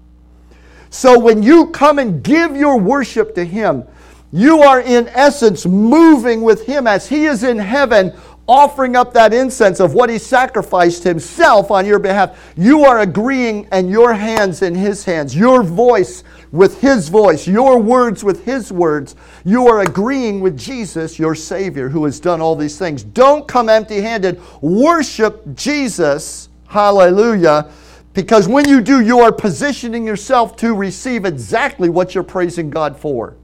[0.90, 3.86] So when you come and give your worship to him,
[4.32, 8.14] you are in essence moving with him as he is in heaven,
[8.48, 12.54] offering up that incense of what he sacrificed himself on your behalf.
[12.56, 17.80] You are agreeing, and your hands in his hands, your voice with his voice, your
[17.80, 19.16] words with his words.
[19.46, 23.04] You are agreeing with Jesus, your Savior, who has done all these things.
[23.04, 24.42] Don't come empty handed.
[24.62, 26.50] Worship Jesus.
[26.68, 27.72] Hallelujah.
[28.14, 32.98] Because when you do, you are positioning yourself to receive exactly what you're praising God
[32.98, 33.36] for.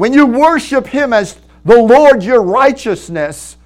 [0.00, 3.58] When you worship Him as the Lord your righteousness,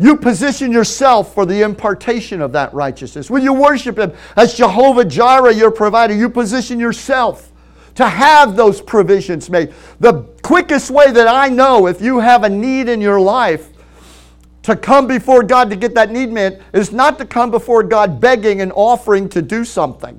[0.00, 3.30] you position yourself for the impartation of that righteousness.
[3.30, 7.52] When you worship Him as Jehovah Jireh, your provider, you position yourself
[7.94, 9.72] to have those provisions made.
[10.00, 13.68] The quickest way that I know if you have a need in your life
[14.62, 18.20] to come before God to get that need met is not to come before God
[18.20, 20.18] begging and offering to do something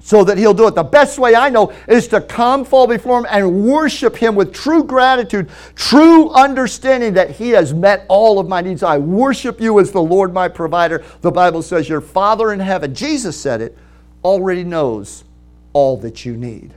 [0.00, 0.74] so that he'll do it.
[0.74, 4.52] The best way I know is to come, fall before him, and worship him with
[4.52, 8.82] true gratitude, true understanding that he has met all of my needs.
[8.82, 11.04] I worship you as the Lord my provider.
[11.20, 13.76] The Bible says your Father in heaven, Jesus said it,
[14.24, 15.24] already knows
[15.72, 16.72] all that you need.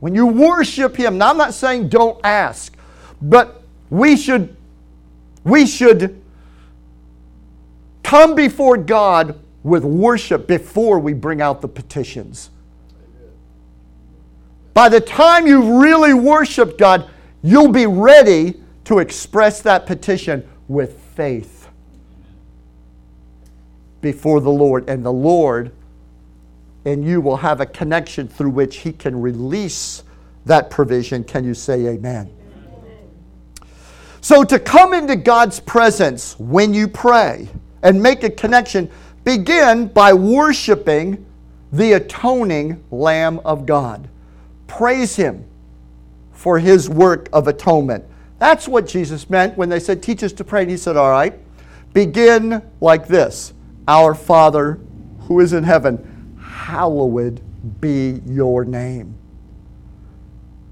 [0.00, 2.76] When you worship him, now I'm not saying don't ask,
[3.22, 4.54] but we should
[5.44, 6.20] we should
[8.02, 12.50] come before God with worship before we bring out the petitions.
[14.74, 17.08] By the time you've really worshiped God,
[17.42, 21.68] you'll be ready to express that petition with faith
[24.00, 24.90] before the Lord.
[24.90, 25.72] And the Lord
[26.84, 30.02] and you will have a connection through which He can release
[30.44, 31.24] that provision.
[31.24, 32.30] Can you say amen?
[34.20, 37.48] So, to come into God's presence when you pray
[37.82, 38.90] and make a connection,
[39.22, 41.24] begin by worshiping
[41.72, 44.08] the atoning Lamb of God
[44.76, 45.44] praise Him
[46.32, 48.04] for His work of atonement.
[48.38, 50.62] That's what Jesus meant when they said, Teach us to pray.
[50.62, 51.38] And He said, All right,
[51.92, 53.52] begin like this
[53.88, 54.80] Our Father
[55.20, 57.40] who is in heaven, hallowed
[57.80, 59.14] be your name.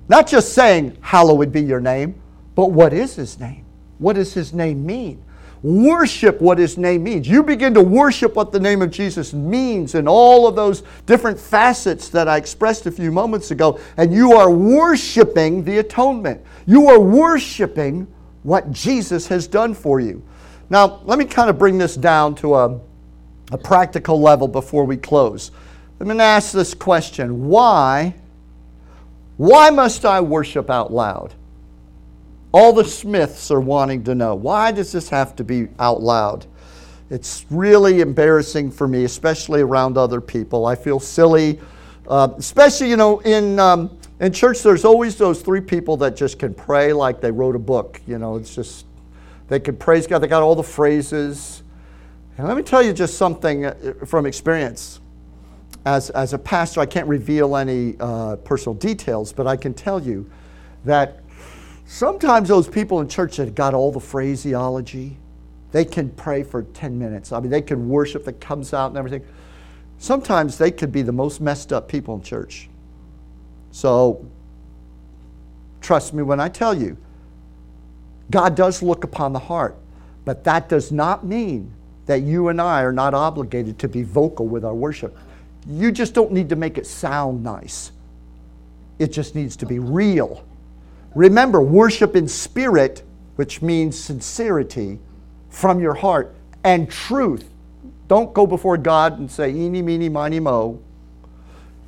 [0.08, 2.20] Not just saying, Hallowed be your name,
[2.54, 3.64] but what is His name?
[3.98, 5.22] What does His name mean?
[5.62, 7.28] Worship what his name means.
[7.28, 11.38] You begin to worship what the name of Jesus means in all of those different
[11.38, 16.40] facets that I expressed a few moments ago, and you are worshiping the atonement.
[16.66, 18.06] You are worshiping
[18.42, 20.22] what Jesus has done for you.
[20.68, 22.80] Now, let me kind of bring this down to a,
[23.52, 25.52] a practical level before we close.
[26.00, 28.14] I'm going to ask this question Why?
[29.36, 31.34] Why must I worship out loud?
[32.52, 36.46] All the Smiths are wanting to know why does this have to be out loud?
[37.08, 40.66] It's really embarrassing for me, especially around other people.
[40.66, 41.60] I feel silly,
[42.08, 46.38] uh, especially, you know, in, um, in church, there's always those three people that just
[46.38, 48.00] can pray like they wrote a book.
[48.06, 48.86] You know, it's just,
[49.48, 51.62] they can praise God, they got all the phrases.
[52.38, 53.74] And let me tell you just something uh,
[54.06, 55.00] from experience.
[55.84, 60.00] As, as a pastor, I can't reveal any uh, personal details, but I can tell
[60.00, 60.30] you
[60.84, 61.21] that
[61.86, 65.16] Sometimes those people in church that got all the phraseology,
[65.72, 67.32] they can pray for 10 minutes.
[67.32, 69.22] I mean, they can worship that comes out and everything.
[69.98, 72.68] Sometimes they could be the most messed up people in church.
[73.70, 74.26] So,
[75.80, 76.96] trust me when I tell you,
[78.30, 79.76] God does look upon the heart,
[80.24, 81.72] but that does not mean
[82.06, 85.16] that you and I are not obligated to be vocal with our worship.
[85.66, 87.92] You just don't need to make it sound nice,
[88.98, 90.44] it just needs to be real.
[91.14, 93.02] Remember, worship in spirit,
[93.36, 94.98] which means sincerity
[95.50, 96.34] from your heart,
[96.64, 97.50] and truth.
[98.08, 100.80] Don't go before God and say, eeny, meeny, miny, mo.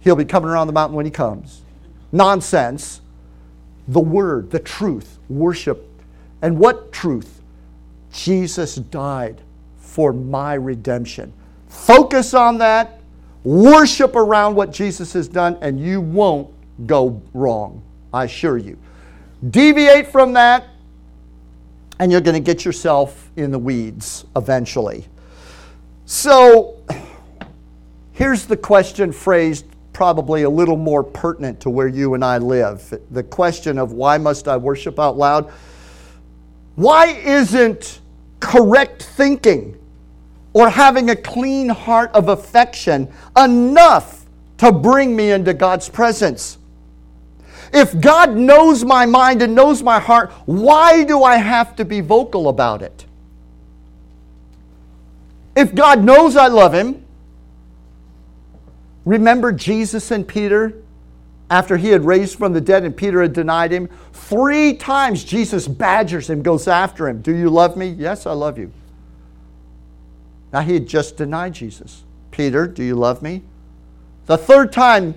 [0.01, 1.63] He'll be coming around the mountain when he comes.
[2.13, 3.01] Nonsense.
[3.89, 5.87] The word, the truth, worship.
[6.41, 7.43] And what truth?
[8.13, 9.43] Jesus died
[9.79, 11.33] for my redemption.
[11.69, 13.01] Focus on that,
[13.43, 16.49] worship around what Jesus has done, and you won't
[16.87, 17.83] go wrong.
[18.13, 18.79] I assure you.
[19.51, 20.65] Deviate from that,
[21.99, 25.07] and you're going to get yourself in the weeds eventually.
[26.07, 26.83] So,
[28.13, 32.93] here's the question phrased probably a little more pertinent to where you and I live.
[33.11, 35.53] The question of why must I worship out loud?
[36.75, 38.01] Why isn't
[38.41, 39.79] correct thinking
[40.53, 44.27] or having a clean heart of affection enough
[44.59, 46.59] to bring me into God's presence?
[47.75, 52.01] If God knows my mind and knows my heart, why do I have to be
[52.01, 53.05] vocal about it?
[55.57, 57.05] If God knows I love Him,
[59.05, 60.75] remember Jesus and Peter
[61.51, 63.89] after he had raised from the dead and Peter had denied him?
[64.13, 67.23] Three times Jesus badgers him, goes after him.
[67.23, 67.89] Do you love me?
[67.89, 68.73] Yes, I love you.
[70.53, 72.05] Now he had just denied Jesus.
[72.31, 73.43] Peter, do you love me?
[74.27, 75.15] The third time,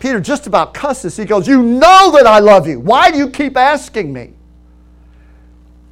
[0.00, 1.16] Peter just about cusses.
[1.16, 2.80] He goes, You know that I love you.
[2.80, 4.32] Why do you keep asking me?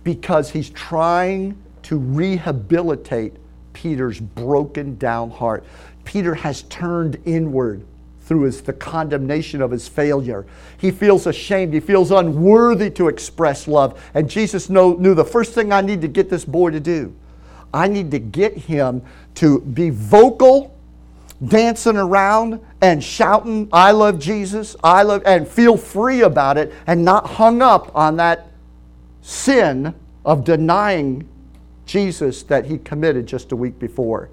[0.02, 3.34] Because he's trying to rehabilitate
[3.72, 5.64] Peter's broken down heart.
[6.04, 7.84] Peter has turned inward
[8.20, 10.46] through his, the condemnation of his failure.
[10.78, 11.74] He feels ashamed.
[11.74, 14.02] He feels unworthy to express love.
[14.14, 17.14] And Jesus know, knew the first thing I need to get this boy to do,
[17.72, 19.02] I need to get him
[19.36, 20.73] to be vocal
[21.46, 27.04] dancing around and shouting, I love Jesus, I love, and feel free about it and
[27.04, 28.48] not hung up on that
[29.22, 31.28] sin of denying
[31.86, 34.30] Jesus that he committed just a week before.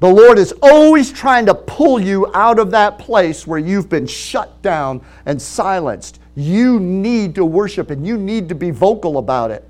[0.00, 4.06] The Lord is always trying to pull you out of that place where you've been
[4.06, 6.18] shut down and silenced.
[6.34, 9.68] You need to worship and you need to be vocal about it.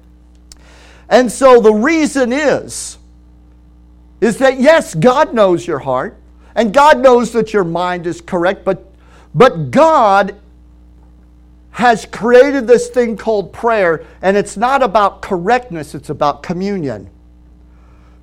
[1.11, 2.97] And so the reason is
[4.23, 6.17] is that yes, God knows your heart.
[6.55, 8.93] And God knows that your mind is correct, but,
[9.35, 10.37] but God
[11.73, 17.09] has created this thing called prayer, and it's not about correctness, it's about communion.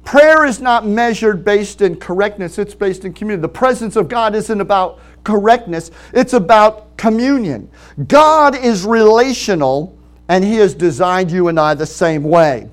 [0.03, 3.41] Prayer is not measured based in correctness, it's based in communion.
[3.41, 7.69] The presence of God isn't about correctness, it's about communion.
[8.07, 12.69] God is relational, and He has designed you and I the same way.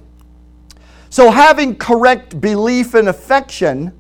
[1.09, 3.93] So, having correct belief and affection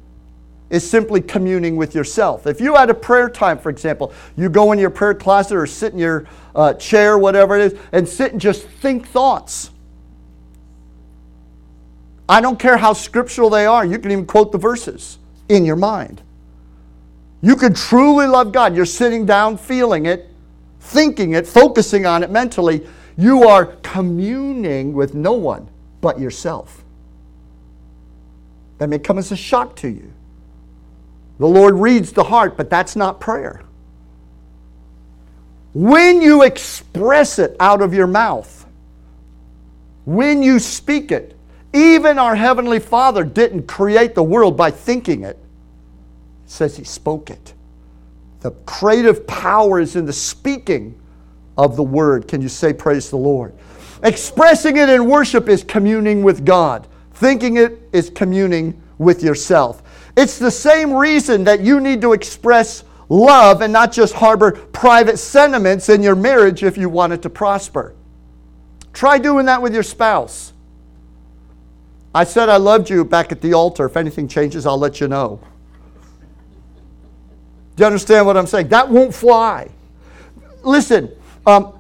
[0.69, 2.47] is simply communing with yourself.
[2.47, 5.67] If you had a prayer time, for example, you go in your prayer closet or
[5.67, 9.71] sit in your uh, chair, whatever it is, and sit and just think thoughts.
[12.29, 15.77] I don't care how scriptural they are, you can even quote the verses in your
[15.77, 16.23] mind.
[17.43, 18.75] You can truly love God.
[18.75, 20.29] You're sitting down, feeling it,
[20.81, 22.85] thinking it, focusing on it mentally.
[23.17, 25.69] You are communing with no one
[26.01, 26.83] but yourself.
[28.79, 30.12] That may come as a shock to you.
[31.39, 33.62] The Lord reads the heart, but that's not prayer.
[35.74, 38.66] When you express it out of your mouth,
[40.07, 41.37] when you speak it,
[41.74, 47.30] Even our Heavenly Father didn't create the world by thinking it, it says He spoke
[47.30, 47.55] it.
[48.41, 50.99] The creative power is in the speaking
[51.59, 52.28] of the Word.
[52.28, 53.55] Can you say, Praise the Lord?
[54.03, 59.82] Expressing it in worship is communing with God, thinking it is communing with yourself.
[60.17, 65.19] It's the same reason that you need to express love and not just harbor private
[65.19, 67.95] sentiments in your marriage if you want it to prosper.
[68.93, 70.55] Try doing that with your spouse.
[72.14, 73.85] I said I loved you back at the altar.
[73.85, 75.39] If anything changes, I'll let you know.
[77.77, 78.69] Do you understand what I'm saying?
[78.69, 79.69] That won't fly.
[80.62, 81.12] Listen,
[81.47, 81.76] um,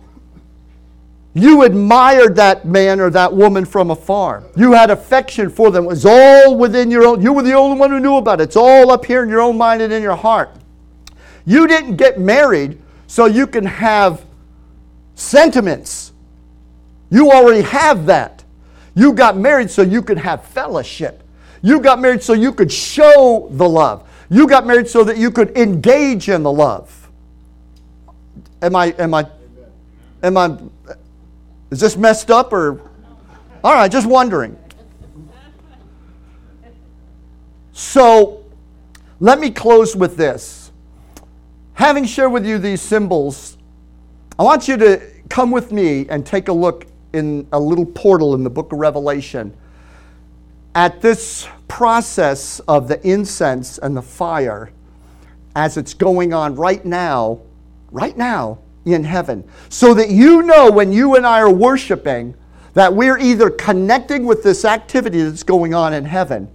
[1.36, 4.42] you admired that man or that woman from afar.
[4.56, 5.84] You had affection for them.
[5.84, 7.20] It was all within your own.
[7.20, 8.44] You were the only one who knew about it.
[8.44, 10.56] It's all up here in your own mind and in your heart.
[11.44, 14.24] You didn't get married so you can have
[15.14, 16.14] sentiments.
[17.10, 18.42] You already have that.
[18.94, 21.22] You got married so you could have fellowship.
[21.60, 24.08] You got married so you could show the love.
[24.30, 27.10] You got married so that you could engage in the love.
[28.62, 29.26] Am I, am I,
[30.22, 30.56] am I,
[31.70, 32.80] is this messed up or?
[33.64, 34.56] All right, just wondering.
[37.72, 38.44] So
[39.18, 40.70] let me close with this.
[41.74, 43.58] Having shared with you these symbols,
[44.38, 48.34] I want you to come with me and take a look in a little portal
[48.34, 49.54] in the book of Revelation
[50.74, 54.70] at this process of the incense and the fire
[55.54, 57.40] as it's going on right now,
[57.90, 58.58] right now
[58.94, 59.44] in heaven.
[59.68, 62.34] So that you know when you and I are worshiping
[62.74, 66.50] that we're either connecting with this activity that's going on in heaven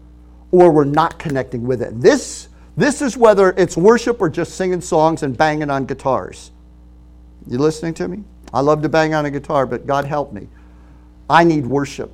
[0.51, 1.99] or we're not connecting with it.
[1.99, 6.51] This, this is whether it's worship or just singing songs and banging on guitars.
[7.47, 8.23] You listening to me?
[8.53, 10.47] I love to bang on a guitar, but God help me.
[11.29, 12.11] I need worship.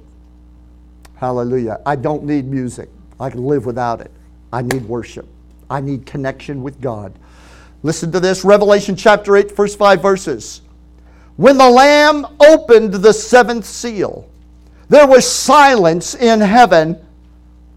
[1.15, 1.81] Hallelujah.
[1.85, 2.89] I don't need music.
[3.19, 4.11] I can live without it.
[4.53, 5.27] I need worship.
[5.69, 7.13] I need connection with God.
[7.87, 10.59] Listen to this Revelation chapter 8, first five verses.
[11.37, 14.29] When the Lamb opened the seventh seal,
[14.89, 16.99] there was silence in heaven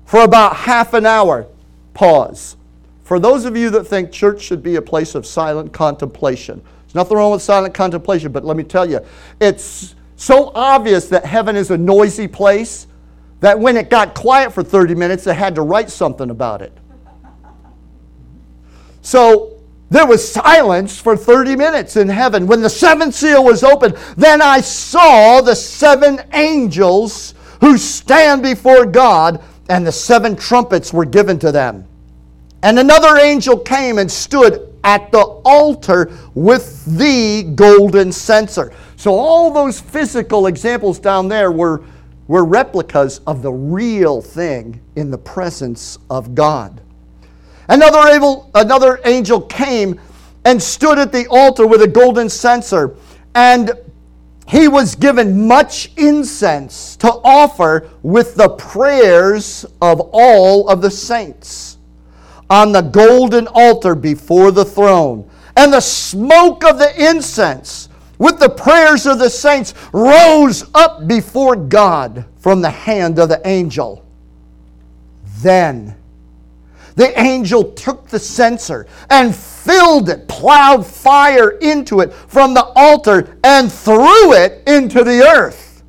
[0.07, 1.47] for about half an hour.
[1.95, 2.57] Pause.
[3.05, 6.97] For those of you that think church should be a place of silent contemplation, there's
[6.97, 8.99] nothing wrong with silent contemplation, but let me tell you,
[9.41, 12.89] it's so obvious that heaven is a noisy place
[13.39, 16.77] that when it got quiet for 30 minutes, they had to write something about it.
[19.03, 19.60] So
[19.91, 22.47] there was silence for 30 minutes in heaven.
[22.47, 28.87] When the seventh seal was opened, then I saw the seven angels who stand before
[28.87, 31.87] God, and the seven trumpets were given to them.
[32.63, 38.73] And another angel came and stood at the altar with the golden censer.
[38.97, 41.83] So, all those physical examples down there were,
[42.29, 46.81] were replicas of the real thing in the presence of God.
[47.71, 50.01] Another, able, another angel came
[50.45, 52.97] and stood at the altar with a golden censer,
[53.37, 53.71] and
[54.49, 61.79] he was given much incense to offer with the prayers of all of the saints
[62.51, 65.31] on the golden altar before the throne.
[65.57, 71.55] And the smoke of the incense with the prayers of the saints rose up before
[71.55, 74.05] God from the hand of the angel.
[75.39, 75.95] Then
[76.97, 83.37] the angel took the censer and filled it, plowed fire into it from the altar,
[83.45, 85.83] and threw it into the earth.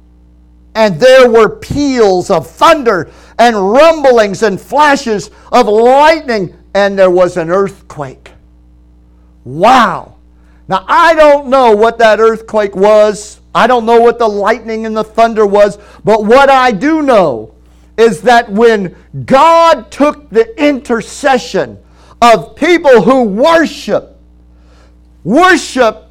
[0.75, 7.37] And there were peals of thunder and rumblings and flashes of lightning, and there was
[7.37, 8.31] an earthquake.
[9.43, 10.15] Wow.
[10.67, 13.41] Now, I don't know what that earthquake was.
[13.53, 17.53] I don't know what the lightning and the thunder was, but what I do know
[17.97, 21.77] is that when God took the intercession
[22.21, 24.17] of people who worship,
[25.23, 26.07] worship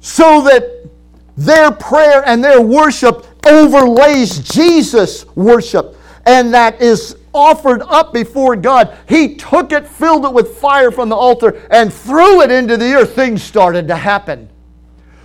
[0.00, 0.88] so that
[1.36, 8.96] their prayer and their worship overlays Jesus' worship, and that is offered up before God.
[9.08, 12.94] He took it, filled it with fire from the altar, and threw it into the
[12.94, 13.14] earth.
[13.14, 14.48] Things started to happen.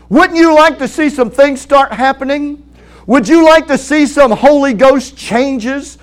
[0.10, 2.68] Wouldn't you like to see some things start happening?
[3.08, 5.98] Would you like to see some Holy Ghost changes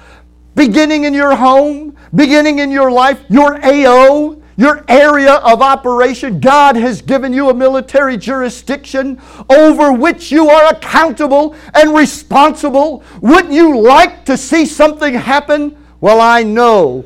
[0.55, 6.41] beginning in your home, beginning in your life, your AO, your area of operation.
[6.41, 13.05] God has given you a military jurisdiction over which you are accountable and responsible.
[13.21, 15.77] Wouldn't you like to see something happen?
[16.01, 17.05] Well, I know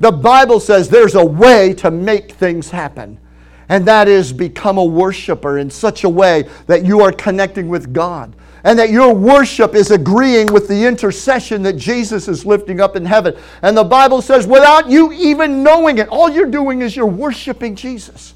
[0.00, 3.20] the Bible says there's a way to make things happen,
[3.68, 7.92] and that is become a worshiper in such a way that you are connecting with
[7.92, 8.34] God.
[8.64, 13.04] And that your worship is agreeing with the intercession that Jesus is lifting up in
[13.04, 13.36] heaven.
[13.62, 17.76] And the Bible says, without you even knowing it, all you're doing is you're worshiping
[17.76, 18.34] Jesus.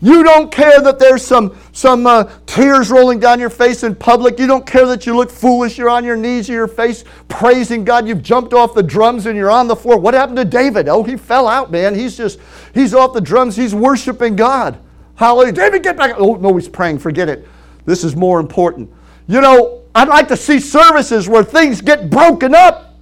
[0.00, 4.38] You don't care that there's some, some uh, tears rolling down your face in public.
[4.38, 5.78] You don't care that you look foolish.
[5.78, 8.06] You're on your knees your face praising God.
[8.06, 9.96] You've jumped off the drums and you're on the floor.
[9.98, 10.88] What happened to David?
[10.88, 11.94] Oh, he fell out, man.
[11.94, 12.38] He's just,
[12.74, 13.56] he's off the drums.
[13.56, 14.78] He's worshiping God.
[15.14, 15.52] Hallelujah.
[15.52, 16.16] David, get back.
[16.18, 16.98] Oh, no, he's praying.
[16.98, 17.48] Forget it.
[17.86, 18.90] This is more important.
[19.26, 22.94] You know, I'd like to see services where things get broken up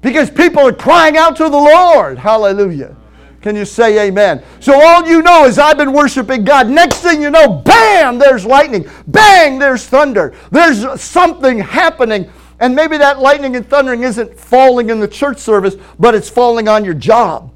[0.00, 2.18] because people are crying out to the Lord.
[2.18, 2.96] Hallelujah.
[3.40, 4.42] Can you say amen?
[4.60, 6.68] So all you know is I've been worshiping God.
[6.68, 8.88] Next thing you know, bam, there's lightning.
[9.06, 10.34] Bang, there's thunder.
[10.50, 12.30] There's something happening.
[12.58, 16.68] And maybe that lightning and thundering isn't falling in the church service, but it's falling
[16.68, 17.50] on your job.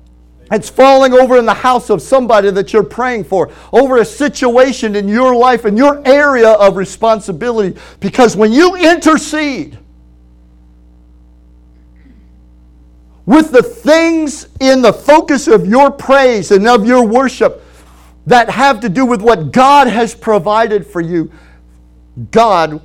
[0.55, 4.94] It's falling over in the house of somebody that you're praying for, over a situation
[4.94, 7.78] in your life, in your area of responsibility.
[7.98, 9.78] Because when you intercede,
[13.26, 17.62] with the things in the focus of your praise and of your worship
[18.26, 21.32] that have to do with what God has provided for you,
[22.30, 22.80] God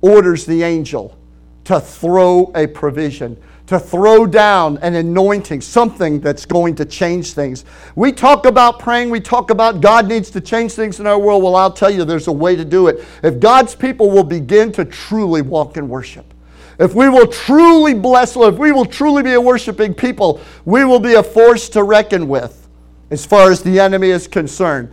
[0.00, 1.16] orders the angel
[1.64, 3.40] to throw a provision,
[3.70, 7.64] to throw down an anointing, something that's going to change things.
[7.94, 11.44] We talk about praying, we talk about God needs to change things in our world.
[11.44, 13.06] Well, I'll tell you, there's a way to do it.
[13.22, 16.34] If God's people will begin to truly walk in worship,
[16.80, 20.98] if we will truly bless, if we will truly be a worshiping people, we will
[20.98, 22.66] be a force to reckon with
[23.12, 24.92] as far as the enemy is concerned.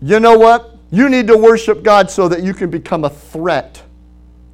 [0.00, 0.76] You know what?
[0.90, 3.80] You need to worship God so that you can become a threat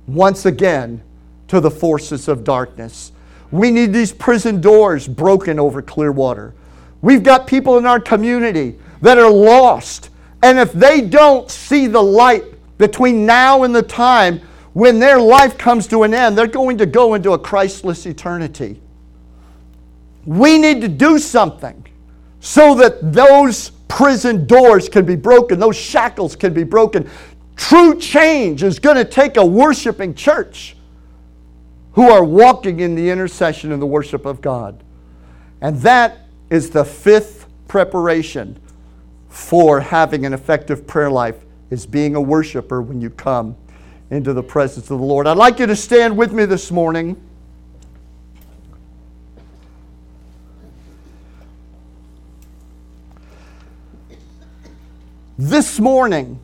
[0.06, 1.00] once again
[1.46, 3.12] to the forces of darkness.
[3.50, 6.54] We need these prison doors broken over Clearwater.
[7.00, 10.10] We've got people in our community that are lost.
[10.42, 12.44] And if they don't see the light
[12.78, 14.40] between now and the time
[14.72, 18.80] when their life comes to an end, they're going to go into a Christless eternity.
[20.26, 21.84] We need to do something
[22.40, 27.10] so that those prison doors can be broken, those shackles can be broken.
[27.56, 30.76] True change is going to take a worshiping church
[31.98, 34.84] who are walking in the intercession and the worship of God.
[35.60, 38.56] And that is the fifth preparation
[39.28, 43.56] for having an effective prayer life is being a worshiper when you come
[44.12, 45.26] into the presence of the Lord.
[45.26, 47.20] I'd like you to stand with me this morning.
[55.36, 56.38] This morning,